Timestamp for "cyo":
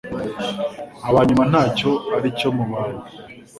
2.39-2.49